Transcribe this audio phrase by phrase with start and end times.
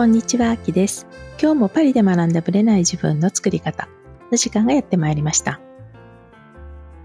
[0.00, 1.06] こんにちは、あきです。
[1.38, 3.86] 今日もパリで学んだブレない自分の作り方
[4.32, 5.60] の時間がやってまいりました。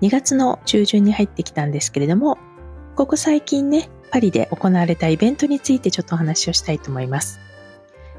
[0.01, 2.37] 2月の中旬に入ってきたんですけれども、
[2.95, 7.41] ここ最近ね、パリで行われたイベントについてちょっとお話をしたいと思います。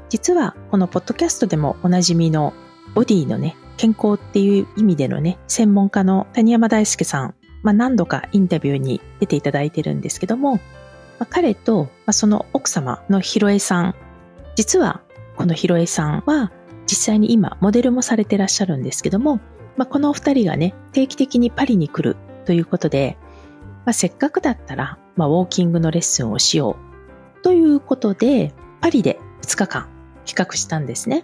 [0.09, 2.53] 実は、このポッドキャストでもおなじみの
[2.93, 7.33] ボディのね、健康っていう意味でのね、専門家の谷山大輔さん、
[7.63, 10.57] まあ、何度かインタビューに出ていただいてるんですけども、
[11.17, 13.95] まあ、彼と、まあ、その奥様のひろえさん、
[14.57, 15.01] 実は
[15.35, 16.51] このひろえさんは
[16.87, 19.39] 実際に今モデルもされてらっしゃるんですけども、
[19.77, 23.17] まあ、このお二人がね、定期的にパリに来るということで、
[23.85, 26.75] まあ、せっかくだったら、まあ、ウォーキングのレッスンをしよ
[27.39, 29.89] うということで、パリで2日間
[30.25, 31.23] 企画したんですね。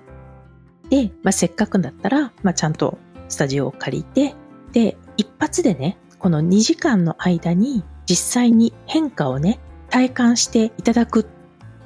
[0.92, 4.36] で、まあ、せっかくだったら、まあ、ちゃんとスタジオを借りて、
[4.74, 9.60] で、一発でね、この2時間の間に実際に変化をね、
[9.90, 11.26] 体感していただく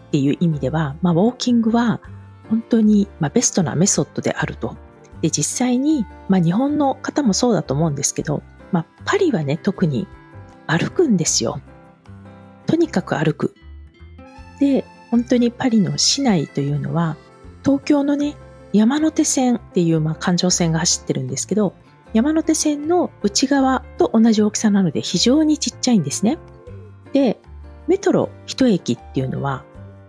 [0.08, 2.02] っていう意味では、まあ、ウォーキングは
[2.50, 4.76] 本当に、まあ、ベストなメソッドであると。
[5.22, 10.08] で、実際に、まあ、日本の方もそうだと思うんですけど、まあ、パリはね、特に
[10.66, 11.62] 歩くんですよ。
[12.66, 13.54] とにかく歩く。
[14.60, 17.18] で、本当にパリの市内というのは、
[17.64, 18.36] 東京のね、
[18.74, 21.74] 山手線っていう、まあ、環状線が走ってるんですけど、
[22.14, 26.38] 山手線の内側と同じ大きさなので非常にちっちゃいんですね。
[27.14, 27.40] で、
[27.88, 29.64] メトロ一駅っていうのは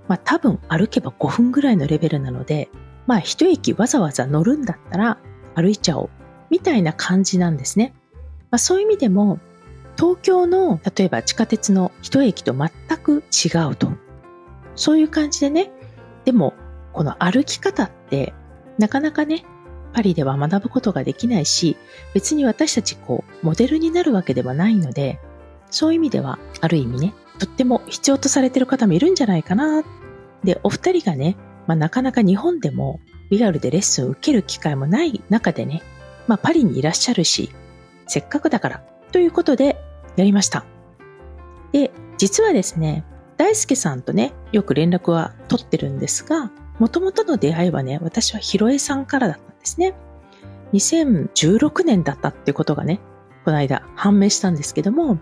[0.09, 2.69] まあ多分歩けば5分ぐらいのレベルなので、
[3.07, 5.19] まあ一駅わざわざ乗るんだったら
[5.55, 6.11] 歩いちゃおう
[6.51, 7.95] みたいな感じなんですね。
[8.51, 9.39] まあそういう意味でも
[9.97, 13.93] 東京の例えば地下鉄の一駅と全く違うと。
[14.75, 15.71] そういう感じでね、
[16.25, 16.55] でも
[16.93, 18.33] この歩き方って
[18.79, 19.45] なかなかね、
[19.93, 21.77] パリでは学ぶことができないし、
[22.15, 25.19] 別に私たちこう、モデルになるわけではないので、
[25.71, 29.83] そういう意味では、ある意味ね、とっても必要とされてる方もいるんじゃないかな。
[30.45, 33.01] で、お二人がね、まあ、なかなか日本でも
[33.31, 35.83] リアルでレッスンを受ける機会もない中でね、
[36.27, 37.51] まあ、パリにいらっしゃるし、
[38.07, 38.83] せっかくだから
[39.13, 39.77] ということで
[40.17, 40.65] やりました。
[41.73, 43.05] で、実はですね、
[43.37, 49.95] 大輔さんとね、よく連絡は取ってるんですが、もともとの出会いはね、私はひろえさんからだったんですね。
[50.73, 53.01] 2016年だったってことがね、
[53.45, 55.19] この間判明したんですけども、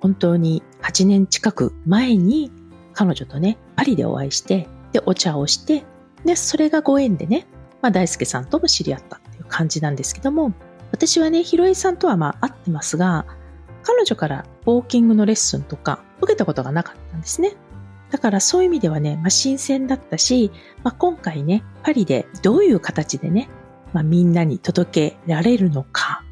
[0.00, 2.50] 本当に8年近く前に
[2.92, 5.84] 彼女とね、パリでお会いして、で、お茶をして、
[6.24, 7.46] で、それがご縁でね、
[7.82, 10.52] まあ、大輔さんとも知り合ったっていう感じなんですけども、
[10.92, 13.26] 私はね、ひろえさんとはまあ会ってますが、
[13.82, 17.54] 彼女からウォーキングのレッスンとか受けたことがなかったんですね。
[18.10, 20.50] だからそういう意味ではね、まあ、新鮮だったし、
[20.82, 23.48] まあ、今回ね、パリでどういう形でね、
[23.92, 26.24] まあ、みんなに届けられるのか、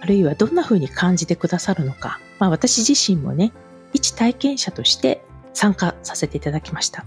[0.00, 3.52] あるいはどんな風に感じてくださるのか、まあ、私自身もね、
[3.94, 5.23] 一体験者として
[5.54, 7.06] 参加させていただきました。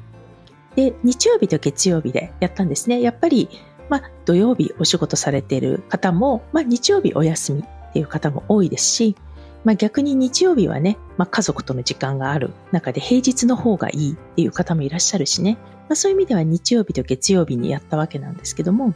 [0.75, 3.02] で、日曜日と月曜日でやったんですね。
[3.02, 3.50] やっぱり、
[3.90, 9.16] まあ、土曜日お仕事されている方も、まあ、日曜日お休みっていう方も多いですし、
[9.63, 15.57] まあ、逆に日曜日はね、まあ、家族との時間がある中で平日の方がいいっていう方もいらっしゃるしね、
[15.90, 18.94] まあ、そういう意味では日曜日と月曜日にやったわけなんですけども、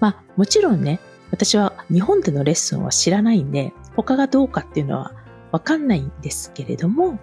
[0.00, 5.12] まあ、もちろんね、私は日本でのレッスンは知らないんで、他がどうかっていうのは
[5.50, 7.18] わかんないんですけれども、ま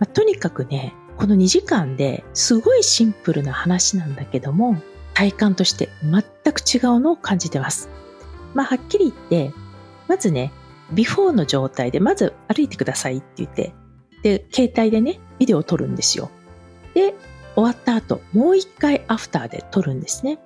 [0.00, 4.80] あ、とにかくね、この2時間ですごいシンプルな話なんだけども、
[5.14, 6.22] 体感として全
[6.52, 7.88] く違うのを感じてます。
[8.54, 9.54] まあ、はっきり言って、
[10.08, 10.52] まずね、
[10.92, 13.74] ビフォーの状態でまず歩いてくださいって言って、
[14.22, 16.30] で、携帯でね、ビデオを撮るんですよ。
[16.94, 17.14] で、
[17.54, 20.38] 終わった後、もう一回アフターで撮るんですね。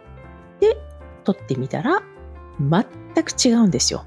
[0.60, 0.76] で、
[1.24, 2.02] 撮ってみたら、
[2.60, 2.84] 全
[3.24, 4.04] く違うんですよ。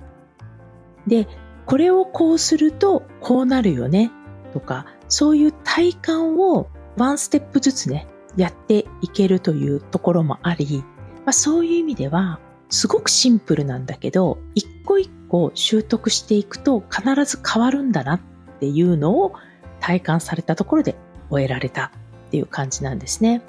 [1.08, 1.28] で、
[1.66, 4.12] これをこうするとこうなるよね
[4.54, 10.84] とか、そういう体感をワンステップずつね、やっていけるというところもあり、
[11.26, 12.40] まあ、そういう意味では、
[12.70, 18.20] すごくシンプルなんだけど、一個一個習得していくと必ず変わるんだなっ
[18.60, 19.34] ていうのを
[19.80, 20.96] 体感されたところで
[21.30, 21.92] 終えられた
[22.28, 23.42] っていう感じなんですね。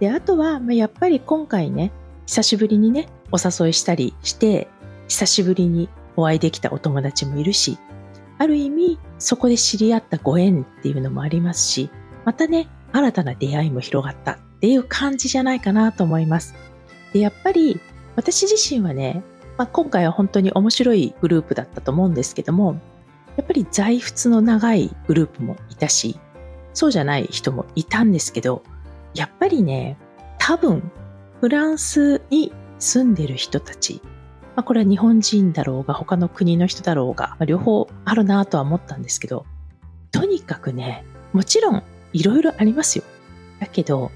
[0.00, 1.92] で、あとは、まあ、やっぱり今回ね、
[2.26, 4.68] 久しぶりにね、お誘いしたりして、
[5.08, 7.78] 久しぶりにお会いできたお友達もいるし、
[8.38, 11.90] ある意味、そこで知り合ったご縁っていうのもありますし、
[12.24, 16.54] またね、新たな出会いも広がったっていう感じじゃないかなと思います。
[17.12, 17.80] で、やっぱり、
[18.16, 19.22] 私自身はね、
[19.56, 22.80] まあ、今回は本当に面白いグループだったと思うんですけども、
[23.36, 26.18] やっぱり在仏の長いグループもいたし、
[26.74, 28.62] そうじゃない人もいたんですけど、
[29.14, 29.98] やっぱりね、
[30.38, 30.90] 多分、
[31.40, 34.00] フランスに住んでる人たち
[34.58, 39.46] まあ、これは日本人だろうが、他の国の人だろうが、まあ、両方あるなとは思ったんですけど、
[40.10, 43.04] とにかくね、もちろんいろいろありますよ。
[43.60, 44.10] だけど、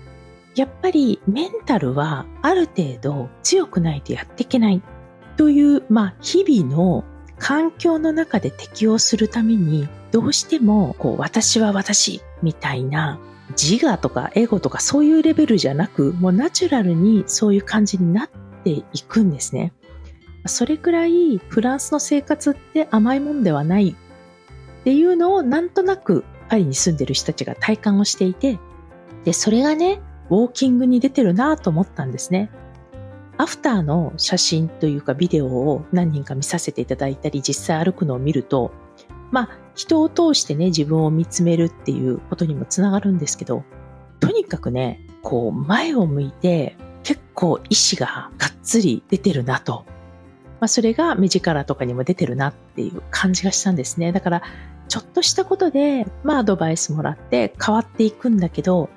[0.56, 4.82] やっぱりメンタルはある程度強くないとやっていけない
[5.36, 7.04] という、まあ、日々の
[7.38, 18.30] 環境の中で適応するためにどうしてもこう私は私みたいな自我とかエゴとかそういうレベルじゃなくもうナチュラルにそういう感じになっ
[18.64, 19.72] ていくんですね。
[20.46, 28.58] それくらいフランスの生活って甘いもんではないっていうのをなんとなくパリに住んでる人たちが体感をしていて
[29.24, 30.00] でそれがね
[30.30, 32.50] ウォーキングに出てるなと思ったんですね。
[33.38, 38.72] アフターの写真というかビデオを何人か見させていただいたり実際歩くのを見ると
[39.30, 43.64] まあ人を通してね自分を見つめるっていうことにもつながるんですけど
[44.20, 49.86] とにかくねこう前を向いて結構意志ががっつり出てるなと
[50.62, 54.12] まあ、それが目力とかにも出てるなっていう感じがしたんですね。
[54.12, 54.42] だから、
[54.86, 58.88] ちょっとしたことで、まあアドバイスもらって変わっていくんだけど、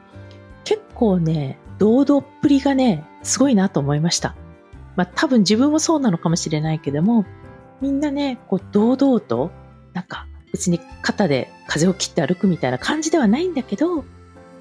[0.63, 4.35] 結構ね、堂々っぷりがね、すごいなと思いました。
[4.95, 7.25] まあ多分自分もそうなのかもしれないけども、
[7.81, 9.49] みんなね、こう堂々と、
[9.93, 14.05] なんか別に肩で風を切って歩くみたいな感じではないんだけど、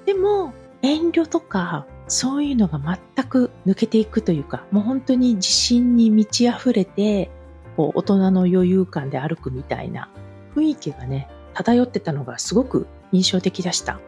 [0.07, 7.31] でも遠慮とかそういうのが全く抜けていくというか、もう本当に自信に満ち溢れて、
[7.75, 10.09] こう大人の余裕感で歩くみたいな
[10.55, 13.99] 雰囲気がね、漂ってたのがすごく印象的でした。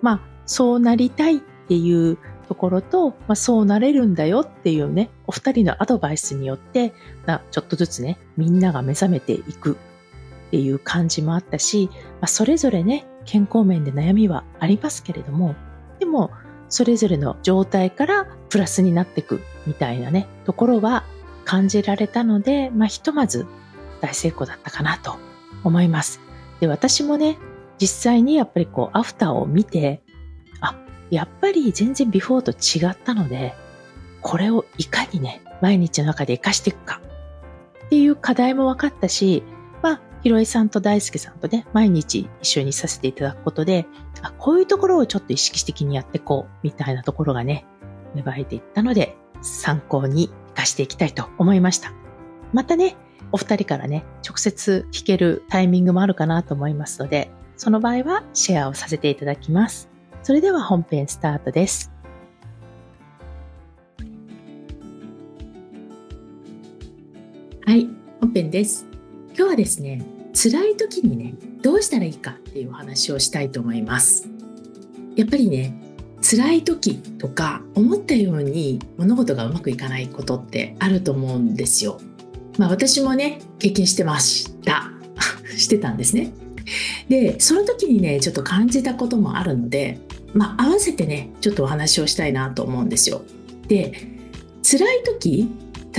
[0.00, 2.18] まあ、そうなりたいっていう
[2.48, 6.92] ところと、まあ、そうなれるんだよっていうね、お二人のアドバイスによって、
[7.50, 9.72] ちょっとずつね、みんなが目覚めていく
[10.48, 15.54] っていう感じもあったし、まあ、それぞれね、健康面で悩みはありますけれども、
[15.98, 16.30] でも、
[16.72, 21.04] それぞれの状態からプラスになっていくみたいなね、ところは
[21.44, 23.46] 感じられたので、まあ、ひとまず
[24.00, 25.18] 大成功だったかなと
[25.64, 26.18] 思います。
[26.60, 27.36] で、私もね、
[27.78, 30.02] 実際にやっぱりこう、アフターを見て、
[30.60, 30.74] あ、
[31.10, 33.54] やっぱり全然ビフォーと違ったので、
[34.22, 37.02] これをいかにね、毎日の中で活かしていくか
[37.84, 39.42] っていう課題も分かったし、
[40.22, 43.86] ひろえさんと大輔さんとね、毎日一緒にさせていただくことで、
[44.22, 47.66] あ、こういうところをちょっと意識的にやっていこう、みたいなところがね、
[48.14, 51.92] 芽生えていったので、参考に活かしていきたいと思いました。
[52.52, 52.96] またね、
[53.32, 59.88] お二人からね、直接聞けるタイミングもあるかなと思いますので、その場合はシェアをさせていただきます。
[60.22, 61.90] それでは本編スタートです。
[67.64, 67.88] はい、
[68.20, 68.86] 本編です。
[69.34, 74.28] 今日はですね、辛い時にね、どうしたらいいかっていうお話をしたいと思います。
[75.14, 75.74] やっぱりね、
[76.22, 82.00] 辛い時とか思ったように物事がうまくいかないことってあると思うんですよ。
[82.58, 84.90] まあ私もね、経験してました。
[85.56, 86.32] してたんですね。
[87.08, 89.98] で、その時にね、ちょっと感じたこともあるので、
[90.32, 93.22] まあ合わせてね、ちょっとお話をしたいなと思うんですよ。
[93.68, 93.92] で、
[94.62, 95.48] 辛い時、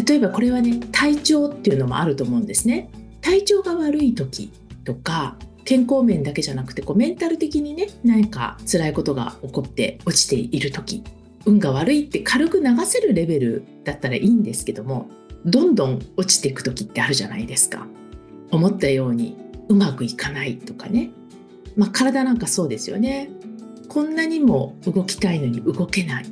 [0.07, 2.89] 例えばこれはね、体調っていうのもあると思うんですね。
[3.23, 4.51] 体調が悪い時
[4.83, 11.03] とか健康面だけじゃなくてこうメンタル的にね何か辛いことが起こって落ちている時
[11.45, 15.09] 運が悪いって軽く流せるレベルだったらいいんですけども
[15.45, 17.85] どんどん落ちていく時ってあるじゃないですか。
[18.51, 19.35] 思ったように
[19.67, 21.11] うまくいかないとかね。
[21.75, 23.29] まあ体なんかそうですよね。
[23.89, 26.25] こんなにも動きたいのに動けない。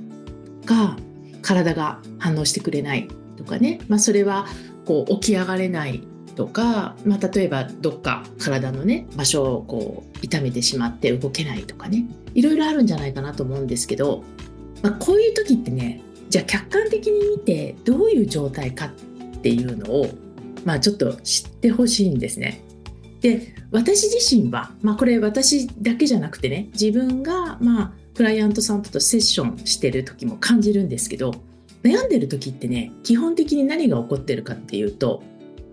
[0.65, 0.95] か
[1.41, 4.45] 体が反応してくれないとかね、まあ、それは
[4.85, 6.01] こう起き上がれない
[6.35, 14.23] とか、まあ、例えばどっか体のね場所をこう痛めてしまって動けないとかねいろいろあるんじゃないかなと思うんですけど、
[14.81, 18.91] まあ、こういう時ってねじゃあ客観的に見てどういう状態かっ
[19.41, 20.07] ていうのを、
[20.63, 22.63] まあ、ちょっと知ってほしいんですね。
[23.21, 31.35] で私自身は、まあ、これ私だけじゃなくてね自分がまあクライアントさんとセッションしてる時も感じるんですけど
[31.83, 35.23] 悩んでる時ってね基本的に何が起こってるかっていうと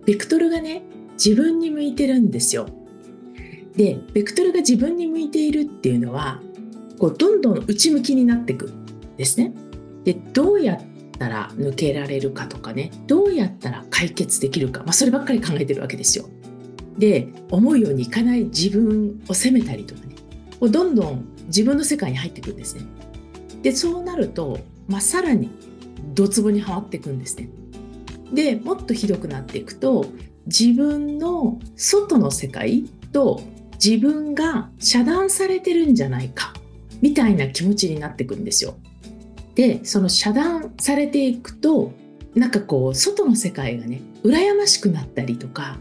[0.08, 0.80] ベクトルがね
[1.22, 2.66] 自分に向いてるんですよ。
[3.76, 6.40] でベクトルが自分に向いているっていうのは
[6.98, 9.52] こうどんどん内向きになっていくんですね。
[10.04, 10.80] でどうやっ
[11.18, 16.24] たら抜けられるかとかねどうやったら解決できるか、まあ、そればっかり考えてるわけですよ。
[16.96, 20.14] で思うようにいかない自分を責めたりとかね
[20.58, 22.82] こうどんどん自分の世界に入っていくんですね。
[23.60, 25.50] でそうなると、まあ、さらに
[26.14, 27.50] ドツボにはまっていくんですね。
[28.32, 30.06] でもっとひどくなっていくと
[30.46, 33.42] 自分の外の世界と
[33.82, 36.52] 自分が遮断されてるんじゃないか
[37.00, 38.76] みたいな気持ちになっていくんですよ。
[39.54, 41.92] でその遮断されていくと
[42.34, 45.78] なんかこう外の世界がね羨ましくなったりとか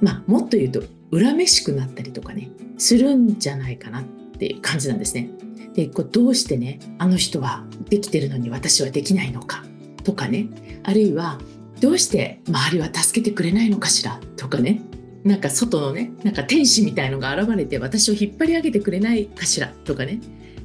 [0.00, 4.04] まあもっと言うと恨めしくなったりとかねするんじゃないかなっ
[4.38, 5.30] ていう感じなんですね。
[5.74, 9.64] でこうどうしてねあの人はできてるのに私はできないのか
[10.04, 10.48] とかね
[10.84, 11.40] あるいは
[11.80, 14.80] どうして周りは助けてくれないのかしらとかね。
[15.24, 20.20] なんか外のねなんか天使みたいのが現れて私を引っ張り上げてくれないかしらとかね。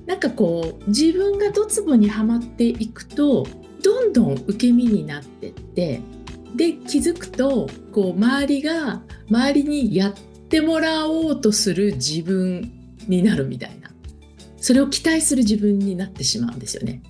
[0.05, 3.47] なんかこう自分がドツボにはまっていくと
[3.83, 6.01] どんどん受け身になってって
[6.55, 10.13] で気づくとこう周りが周りにやっ
[10.49, 12.71] てもらおうとする自分
[13.07, 13.89] になるみたいな。
[14.57, 17.01] それを期待する自分になってしまうんですよね。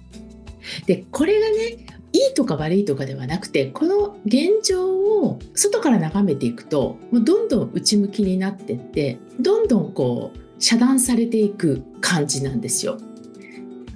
[0.86, 12.98] でこれがねいいとか悪いとかではなくてこの現状を外から眺めていくともうどんどん内向きになってってどんどんこう遮断されていく感じなんですよ。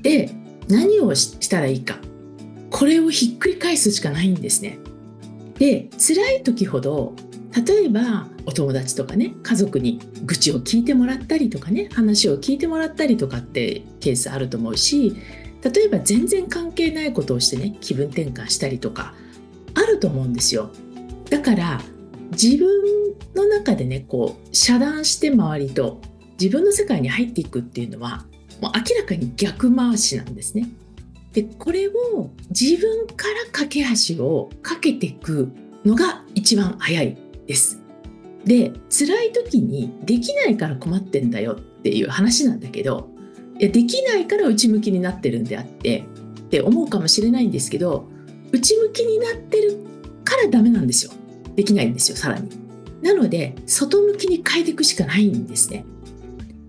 [0.02, 0.32] で
[0.68, 1.98] 何をしたらいいか
[2.70, 4.80] これをひっくり返すしかないんですね。
[5.60, 7.14] で辛い時ほど
[7.66, 15.16] 例えばお友達とかね家族に愚痴を聞いてもらったりとかね話を聞いてもらったりとかってケースあると思うし
[15.64, 19.14] 例えば全然関係ないことをしてね気分転換したりとか
[19.76, 20.70] あると思うんですよ。
[21.30, 21.82] だから
[22.32, 22.68] 自分
[23.36, 26.02] の中でねこう遮断して周りと
[26.40, 28.26] 自分の世界に入っていくっていうのは
[28.62, 30.70] もう明らかに逆回しなんですね。
[31.32, 35.52] でこれを自分から架け橋をかけていく
[35.84, 37.18] のが一番早い
[37.48, 37.80] です。
[38.46, 43.10] で辛い時にできないから困ってんだよっていう話なんだけど
[43.64, 48.10] いやできないから内向きになってるんであってって思うかもしれないんですけど
[48.52, 49.78] 内向きになってる
[50.26, 51.14] からダメなんですよ。
[51.56, 52.50] できないんですよさらに。
[53.02, 55.86] なので外向きに変えていくしかないんですね。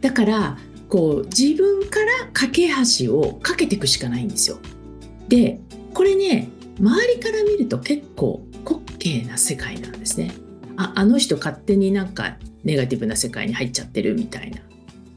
[0.03, 0.57] だから
[0.89, 4.59] こう自分から架け橋をかけていくしかないんですよ。
[5.27, 5.59] で
[5.95, 6.49] これね
[6.79, 10.33] 周りから見ると結構滑稽な世界なんですね。
[10.77, 14.59] ああの人勝手になんかネガティブな世界に入っちゃってるみたいな。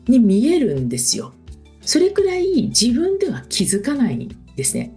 [0.07, 1.33] に見えるんですよ。
[1.87, 4.91] それくらい自分では気づかないんですね。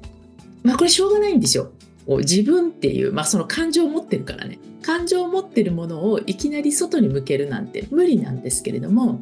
[0.64, 1.70] まあこれしょうがないんですよ。
[2.08, 9.20] 自分っていう、まあ、その感情を持ってるからね感情を持ってるものをいきなり外に向けるなんて無理なんですけれども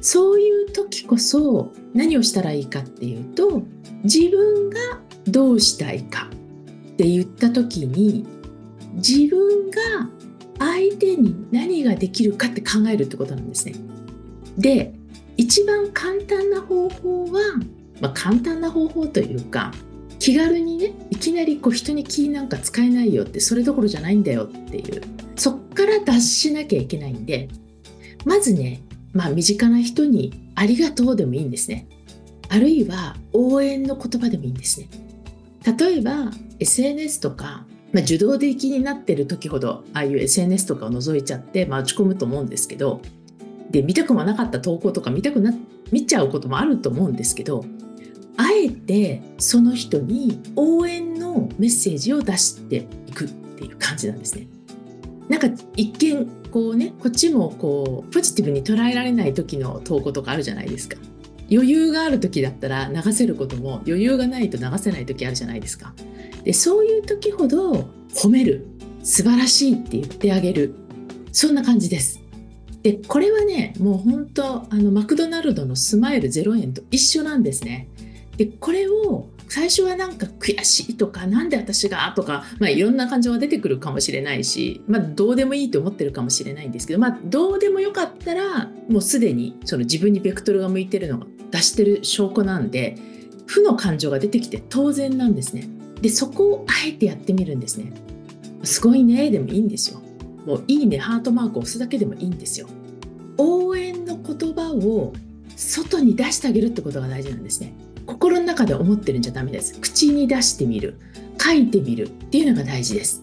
[0.00, 3.62] そういう時こそ何をしたらいいかっていうと
[4.04, 4.78] 自分が
[5.26, 6.28] どうしたいか
[6.92, 8.24] って言った時に
[8.92, 9.80] 自分が
[10.60, 13.74] 相手に何ができるかって考えるってことなんですね。
[14.56, 14.94] で
[15.36, 17.40] 一番簡単な方法は、
[18.00, 19.72] まあ、簡単な方法というか
[20.18, 25.02] 気軽にねいきなりこう人に気なんか使えないよってそれどころじゃないんだよっていう。
[25.36, 27.48] そっから脱しなきゃいけないんで
[28.24, 28.80] まずね、
[29.12, 31.88] まあ、身近な人に「ありがとう」でもいいんですね。
[32.48, 34.88] あるいは応援の言葉でもいいんですね。
[35.78, 43.00] 例えば SNS とか、まあ、受動的になってる時ほどああいう SNS とかを覗いちゃって、まあ、落ち込むと思うんですけど
[43.74, 45.52] で見たくもなかった投稿とか見たくな
[45.90, 47.64] 見ちゃうこともあると思うんですけど
[48.36, 54.46] あえてその人に応援のメッセージを出していくっていう感じなんですね。
[55.28, 60.96] なんか一見こうねこっちもこうポジティブに捉えられない時の投稿とかあるじゃないですか。
[61.50, 65.92] 余裕がある時だったら流せることも余裕がないと流せない時あるじゃないですか。
[66.44, 68.66] でそういう時ほど褒める
[69.02, 70.74] 素晴らしいって言ってあげる
[71.32, 72.23] そんな感じです。
[72.84, 77.88] でこれはねもう本当あのマクドナルドのスマイル0円と一緒なんですね。
[78.36, 92.96] でこれを最初はなんか悔しいとか何で私がとか、まあ、いろんな感情が出てくるかもしれないし、まあ、どうでもいいと思ってるかもしれないんですけど、まあ、どうでもよかったらもうすでにその自分にベクトルが向いてるのが出してる証拠なんで
[93.46, 95.68] 負の感情が出てきて当然なんですね。
[96.00, 97.92] でそこをあえてやってみるんですね。
[98.64, 100.03] すごいねでもいいんですよ。
[100.44, 102.68] もういいねハートマークを押すだけでもいいんですよ。
[103.38, 105.12] 応援の言葉を
[105.56, 107.74] 外に出してあげるってことが大事なんですね。
[108.06, 109.78] 心の中で思ってるんじゃダメです。
[109.80, 110.98] 口に出してみる。
[111.40, 113.22] 書いてみるっていうのが大事です。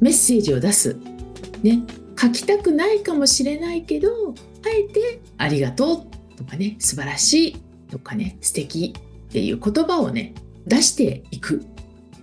[0.00, 0.96] メッセージを出す。
[1.62, 1.82] ね。
[2.20, 4.34] 書きたくないかもしれないけど
[4.66, 7.56] あえてありがとうとかね素晴らしい
[7.90, 10.34] とかね素敵っていう言葉をね
[10.66, 11.64] 出していく。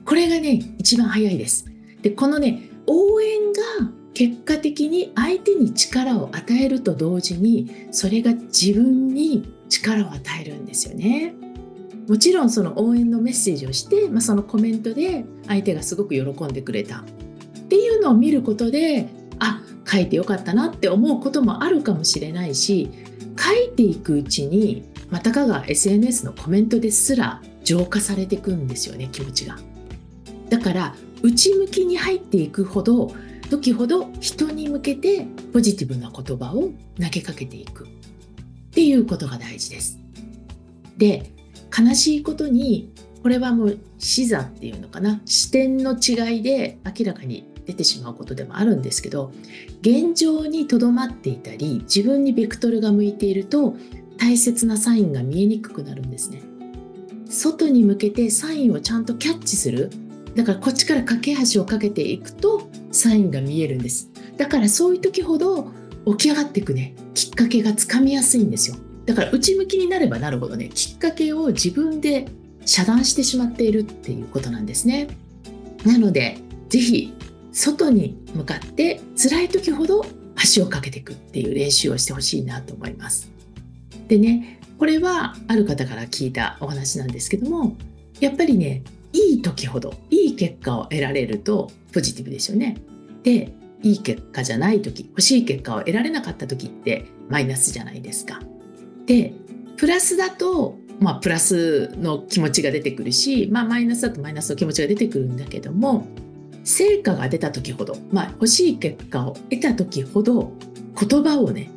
[0.06, 1.66] これがね一番早いです。
[2.04, 3.62] でこのね応援が
[4.18, 11.36] 結果的に相手に力を与えると同時にそれが自分に力を与えるんですよね。
[12.08, 17.04] もちろんその応援のメッセージをして、まあ、そのコメントで相手がすごく喜んでくれたっ
[17.70, 19.08] ていうのを見ることで
[19.38, 22.90] あ書いてよかったなって思うこともあるかもしれないし
[23.38, 29.60] 書いていくうちにまたかが SNS のコメントですら浄化されていくんですよね気持ちが。
[30.50, 33.14] だから内向きに入っていくほど
[33.50, 37.88] 時ほど人に向けてポジティブな言葉を投げかけていくっ
[38.72, 40.00] ていうことが大事です。
[40.98, 41.32] で
[41.78, 49.32] 悲しいことにこれはもう視座っていうのかな視点の違いで明らかに出てしまうことでもあるんですけど
[49.82, 53.76] 現状にとどまっていたり自分にベクトルが向いていると
[54.18, 56.42] 大切なサインが見えにくくなるんですね
[57.30, 59.92] 外に向けてサインをちゃんとキャッチする
[60.38, 64.12] だからこっちから架け橋をかけていくとサインが見えるんです。
[64.38, 65.72] だからそういう時ほど
[66.06, 66.96] 起き上がっていくね。
[67.16, 68.78] きっかけがつかみやすいんですよ。
[69.08, 72.28] だから内向きになればなるほどねきっかけを自分で
[72.66, 75.08] 遮断してしまっているっていうことなんですね。
[75.84, 76.38] なので
[76.70, 77.14] 是非
[77.52, 83.32] 外に向かって辛い時ほど足をかけていくっていう練習をしてほしいなと思います。
[84.08, 87.76] でねこれはある方から聞いたお話なんですけども
[88.20, 88.84] やっぱりね
[89.18, 92.78] いい時ほどいい結果を得られるとポジティブですよね
[93.24, 98.40] でいい結果じゃない時欲しい結果を得られなかった時ってマイナスじゃないですか
[99.06, 99.34] で
[99.76, 106.08] プラスだとまあプラスの気持ちが出てくるし、まあ、マイナスだとマイナスの気持ちが出てくるんだけども
[106.64, 110.52] 成果が出た時ほど、まあ、欲しい結果を得た時ほど
[111.00, 111.72] 言葉をね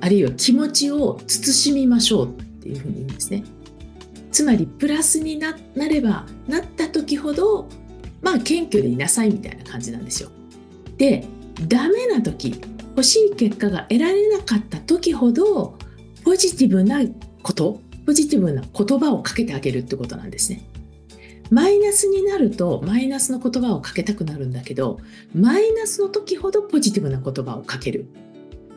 [0.00, 3.44] あるいは気持ちを慎みましょうっていうふうに言うんですね。
[4.32, 7.68] つまりプラスになればなった時ほど
[8.22, 10.30] まあ謙虚でいなさいみたいな感じなんですよ。
[10.96, 11.26] で
[11.68, 12.60] ダメな時
[12.90, 15.76] 欲しい結果が得られなかった時ほど
[16.24, 17.02] ポジティブな
[17.42, 20.62] ことポジティブな言葉をかけてあげるってことなんですね。
[21.50, 24.98] マイナスになるとマイナスの言葉をかけたくなるんだけど
[25.34, 28.06] マイナスの時ほどポジティブな言葉をかける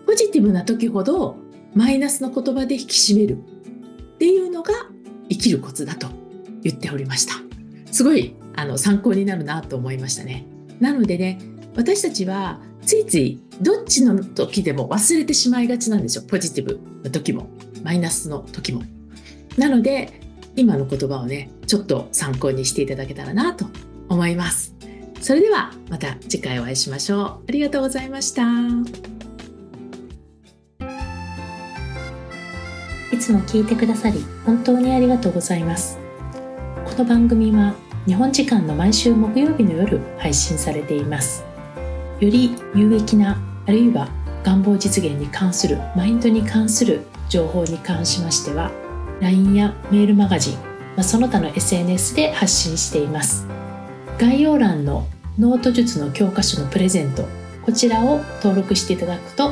[0.05, 1.38] ポジティブな時ほど
[1.74, 4.74] マイナスの言葉で引き締めるっていうのが
[5.29, 6.08] 生きるコツだと
[6.62, 7.34] 言っておりました。
[7.91, 10.46] すごいあの参考になるなと思いましたね。
[10.79, 11.39] なのでね
[11.75, 16.23] 私たちはついついどっちの時でも忘れてしまいがちなんですよ。
[16.28, 17.47] ポジティブの時も
[17.84, 18.84] マイナスの時も。
[19.58, 20.21] なので
[20.56, 23.65] 今の言葉をねちょっと参考にしていただけたらなと
[24.10, 24.76] 思います。
[25.21, 27.21] それではまた次回お会いしましょう。
[27.47, 29.14] ありがとうございました。
[33.12, 35.98] いつも聞いてくださり本当にありがとうございます。
[36.86, 41.44] この番組は日本時間の毎週木曜日の夜配信されています。
[42.20, 43.38] より有益な
[43.68, 44.10] あるいは
[44.44, 48.72] 願望実現に関するマインドに関する情報に関しましては
[49.22, 50.62] LINE やメールマガジン、ま
[50.98, 53.48] あ、その他の SNS で発信しています。
[54.18, 57.28] 概要欄のノート術の教科書のプレゼント
[57.65, 59.52] こちらを登録していただくと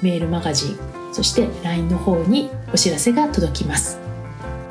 [0.00, 0.78] メールマガジン
[1.12, 4.00] そして LINE の方にお知らせが届きます。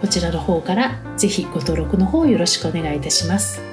[0.02, 3.73] こちらの方からぜひご登録の方よろしくお願いいたします。